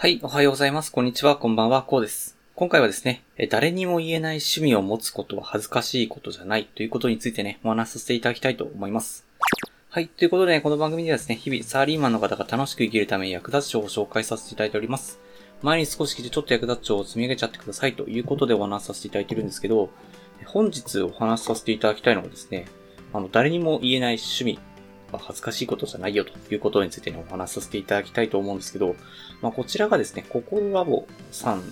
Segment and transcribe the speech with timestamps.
[0.00, 0.92] はい、おはようございます。
[0.92, 2.38] こんにちは、こんばんは、こうです。
[2.54, 9.26] 今回はですね、誰にも言えない趣味を持つことは恥ずかしいことじゃないということについてね、お話しさせていただきたいと思います。
[9.90, 15.18] はい、ということで、ね、この番組ではですね、日々サラリーマンの方が楽しく生きるために役立つ情報を紹介させていただいております。
[15.62, 19.90] 前に少し聞いてちょっと役立つ情報を積み上げちゃってくださいということでお話しさせていただいてるんですけど、
[20.46, 22.66] 本日お話しさせていただきたいのはですね、
[23.12, 24.60] あの、誰にも言えない趣味
[25.12, 28.96] は恥ずかしいことじゃないよということについてね、お話しさせていただきたいと思うんですけど、
[29.40, 31.62] まあ、こちらがですね、ココラボさん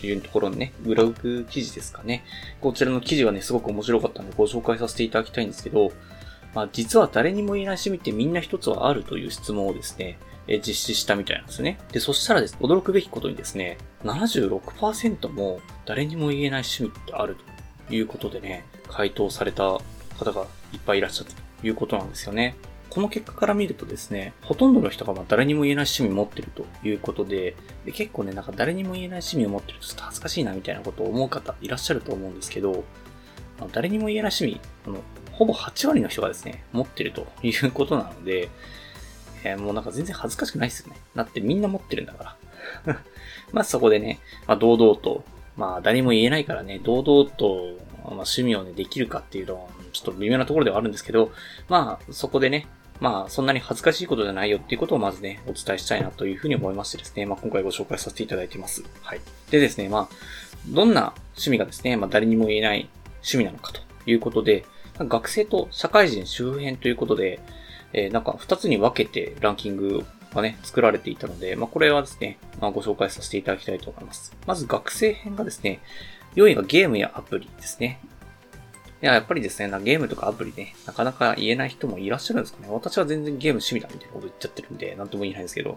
[0.00, 2.24] というところのね、ブログ記事ですかね。
[2.60, 5.92] こちらの記事がね、すごく面白かったのでご紹介させていただきたいんですけど、
[6.54, 11.78] まあ、実は誰にも言えない趣味ってみんな一つはあるという質問をですね、え実施したみたいなんですね。
[11.92, 17.36] で、そしたらです、驚くべきことにですね、76%も誰にも言えない趣味ってある
[17.88, 19.78] ということでね、回答された
[20.18, 22.56] 方がいっぱいいらっしゃったということなんですよね。
[22.94, 32.84] この結果から見るとですね、ほとんどの人がまあ誰にも言えない趣味持ってるということでで、結構ね、なんか誰にも言えない趣味を持ってるとちょっと恥ずかしいなみたいなことを思う方いらっしゃると思うんですけど、
[33.58, 38.48] まあ誰にも言えない趣味、あの、ほぼ8割の人がですね、持ってるということなので、
[39.42, 40.96] えーもうなんか全然恥ずかしくないですよね。
[41.16, 42.36] だってみんな持ってるんだか
[42.86, 43.00] ら。
[43.52, 45.24] まあそこでね、まあ堂々と、
[45.56, 51.32] まあ誰にも言えないからね、堂々と、まあ、趣味をね、できるかっていうのは、ちょっと微妙なところではあるんですけど、
[51.68, 52.66] まあそこでね、
[53.00, 58.84] まあそんなに恥ずかしいことじゃないよっていうことをまずね、お伝えしたいなというふうに思いましてですね、まあ今回ご紹介させていただいています。
[59.02, 59.20] はい。
[59.50, 60.16] でですね、まあ、
[60.68, 64.64] どんな趣味がですね、まあ誰にも言えない趣味なのかということで、
[64.98, 67.40] 学生と社会人周辺ということで、
[67.92, 70.04] えーなんか二つに分けてランキング
[70.34, 74.36] がね、作られていたので、まあこれはですね、まあご紹介させていただきたいと思います。
[74.46, 75.80] まず学生編がですね、
[76.36, 78.00] 4位がゲームやアプリですね。
[79.04, 82.68] いや、やっぱりですね、ゲームとかアプリね、なかなか言えない人もいらっしゃるんですかね。
[82.72, 85.76] 私は全然ゲーム趣味だみたいなこと言っちゃってるんで、なんとも言えないんですけど、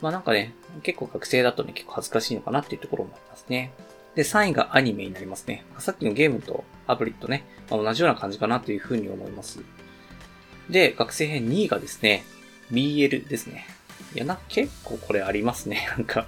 [0.00, 3.74] まあなんかね、結構学生だとね、結構恥ずかしいのかなっていうところもありますね。
[4.14, 5.66] で、3位がアニメになりますね。
[5.80, 9.60] さっきのゲームとアプリとね、まあ同じような感じかなというふうに思います。
[10.70, 12.24] で、学生編2位がですね、
[12.72, 13.66] BL ですね。
[14.14, 15.86] いや、な、結構これありますね。
[15.90, 16.26] なんか、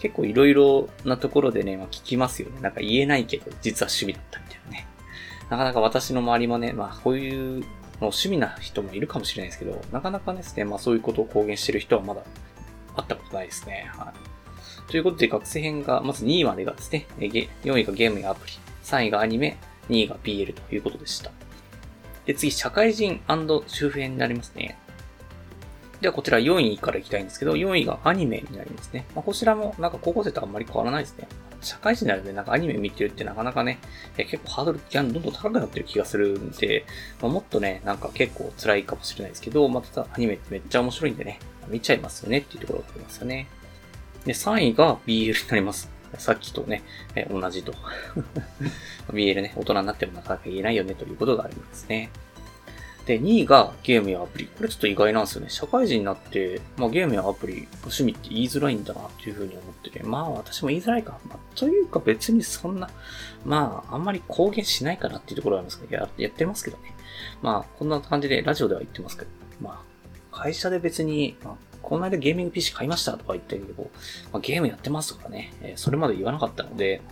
[0.00, 2.62] 結構いろいろなところでね、まあ聞きますよね。
[2.62, 4.86] なんか言えないけど、実は趣味だったみたいなね。
[5.52, 7.66] なかなか私の周りもね、まあこういうの
[8.00, 12.22] 趣味な人もいるかもしれないですけど、なかなかですね、まあそういうことを公言してる人はまだ
[12.96, 13.90] 会ったことないですね。
[13.94, 14.14] は
[14.88, 14.90] い。
[14.90, 18.54] ということで学生編が、まず2位までがですね、4位がゲームやアプリ、
[18.84, 19.58] 3位がアニメ、
[19.90, 21.30] 2位が BL ということでした。
[22.24, 23.20] で、次、社会人
[23.66, 24.78] 周辺になりますね。
[26.00, 29.04] では、こちら4位からいきたいんですけど、4位がアニメになりますね。
[29.14, 31.28] まあ、こちらもなんか高校生とあんまり変わらないですね。
[31.62, 33.78] 社会人になるんでなんかアニメ見てるってなかなかね、
[34.16, 36.84] え結構ハードルがどんどん高くなってる気がするんで、
[37.20, 43.48] まあ、もっとね、なんか結構辛いかもしれないですけど、まあ、ただアニメってめっちゃ面白いんでね、見ちゃいますよねっていうところがありますよね。
[44.24, 45.90] で、3位が BL になります。
[46.18, 46.82] さっきとね、
[47.14, 47.74] え同じと。
[49.10, 52.10] BL ね、大人になってもなかなか言えないよねということがありますね。
[53.06, 54.46] で、2位がゲームやアプリ。
[54.46, 55.50] これちょっと意外なんですよね。
[55.50, 61.18] 社会人になって、まあゲームやアプリ、趣味って言いづらいんだなっていうふうに思ってて、まあ私も言いづらいか。
[61.28, 62.88] まあ、というか別にそんな、
[63.44, 66.94] まああんまり公言しないかなっていうところがありますけど、ややってますけどね。
[67.42, 69.30] まあこんな感じでラジオでは言ってますけど、
[69.60, 69.92] まあ
[70.36, 73.90] 会社で別に、まあ、この間ゲーミング PC 買いましたとか言ったけど、
[74.32, 77.02] まあ、ゲームやってますとかね、えーそれまで言わなかったので、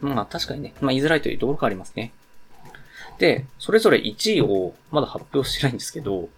[0.00, 2.12] まあ確かにね、まあ言いづらいというところがありますね。
[3.22, 6.28] で、それぞれ1位をまだ発表してないんですけど、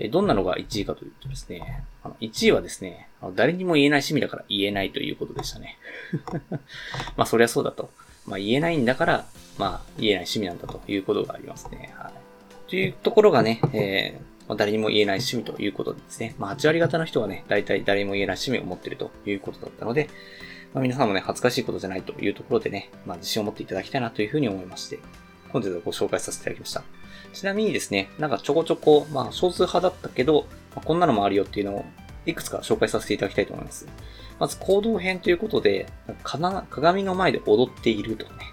[0.00, 5.78] えどんなのが1位かというとですね、あの1位はですね、あの誰にも言えない趣味だから言えないということでしたね。
[7.16, 7.88] まあそりゃそうだと。
[8.26, 9.26] まあ言えないんだから、
[9.58, 11.94] まあ言えない趣味なんだということがありますね。
[11.96, 12.12] はい。
[12.68, 16.34] というところがね、えーま誰にも言えない趣味ということですね。
[16.36, 20.10] まあ8割方の人がね、大体誰にも言えない趣味を持っているということだったので、
[20.74, 24.98] まあ皆さんもね、恥ずかしいことじゃないというところでね、まあ自信を持っていただきたいなというふうに思いまして、
[25.54, 26.82] 本日はご紹介させていただきました。
[27.32, 31.84] ちなみにですね、なんかちょこちょこ、まあ少数派だったけど、まあこんなのもあるよっていうのを
[32.26, 33.86] いくつか紹介させていただきたいと思います。
[34.40, 35.86] まず行動編ということで、
[36.24, 38.46] かな鏡の前で踊っているとかね。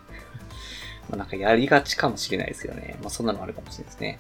[1.10, 3.00] まあなんかやりがちかもしれないですけどね。
[3.02, 4.20] まあそんなのもあるかもしれないですね。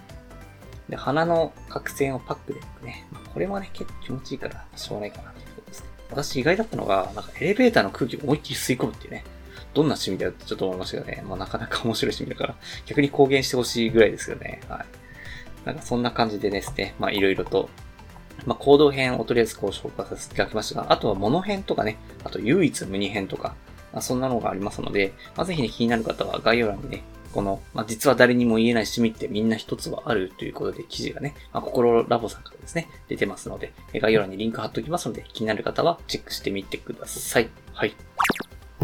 [0.89, 3.06] で、鼻の角栓をパックでね。
[3.12, 5.89] まあこれもね、結構気持ちいいからしょうがないかなということですね。
[6.10, 9.24] 私意外だったのが、なんかエレベーターの空気を思いっきり吸い込むっていうね。
[9.73, 11.23] どんな趣味だよってちょっと思いましたけどね。
[11.27, 14.62] まあなかなか 面白い趣味だから、逆に公言してほしいぐらいですよね。
[14.68, 15.65] はい。
[15.65, 17.69] なんかそんな感じでですね、まあいろいろと、
[18.45, 23.56] まあ行動編をとりあえずこう紹介させていただきましたが、あとは物編とかね、あと唯一無二編とか、
[23.94, 27.03] まあ、そんなのがありますので、まあ、ぜひね、気になる方は概要欄にね、
[27.33, 37.50] この、まあ、実は誰にも言えない趣味ってみんな一つはあるということで記事がね、まあ、心ラボさんからですね、出てますので、概要欄にリンク貼っておきますので、気になる方はチェックしてみてください。
[37.73, 37.95] はい。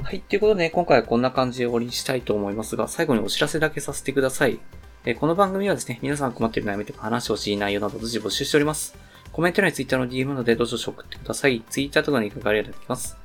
[0.04, 0.22] はい。
[0.22, 4.60] ということで、ね、今回はこんな感じで終わりにしたいと思いますが、最後にお知らせだけさせてください。
[5.06, 8.96] えこの番組はですね、皆さん困っている悩みとか話をしい内容など随時募集しております。
[9.32, 11.62] コメント欄に Twitter の DM なのでどうぞ送ってください。
[11.70, 13.18] Twitter とかに書かれるいただきます。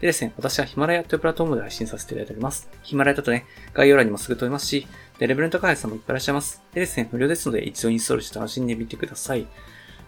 [0.00, 2.68] でですね、私はヒマラヤというプラットフォームで配信させていただいております。
[2.82, 4.86] ヒマラヤだとね、概要欄にもすぐ飛びますし、
[5.18, 6.62] で、レベルの高いさんもいっぱいいらっしゃいます。
[6.74, 9.46] でですね、無料ですので一度インストールして楽しんでみてください。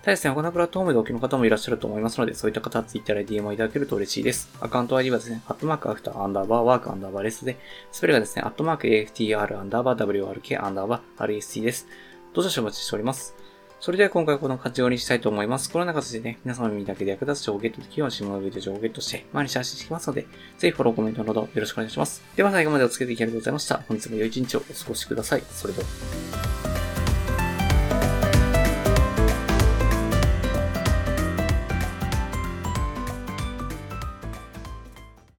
[0.02, 4.49] ただですね、他のプラットフォームでお聞きの方もいらっしゃると思いますので、そういった方は Twitter で DM をいただけると嬉しいです。
[4.61, 7.58] アカウント ID はですね、アットマークアフターアンダーバーワークアンダーバーレスで、
[7.93, 11.87] スペルがですね、アットマーク AFTR アンダーバー WRK アンダーバー RST です。
[12.32, 13.35] どうぞお待ちしております。
[13.81, 15.70] それでは今回はこの活用にしたいと思います。
[15.70, 20.26] このような形でね、皆様の耳だけで役立つ情報ゲットできるような下の上で情報をゲットして、毎日発信していきますので、
[20.58, 22.23] ぜひフォロー、コメントなどよろしくお願いします。
[22.37, 23.82] では最後までお付き合いありがとうございました。
[23.88, 25.43] 本日も良い一日をお過ごしください。
[25.50, 26.60] それでは。